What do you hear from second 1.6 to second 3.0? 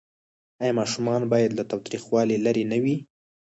تاوتریخوالي لرې نه وي؟